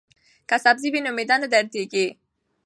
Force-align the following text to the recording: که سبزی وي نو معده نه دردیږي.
که 0.49 0.55
سبزی 0.65 0.87
وي 0.93 0.99
نو 1.05 1.11
معده 1.17 1.35
نه 1.41 1.47
دردیږي. 1.53 2.07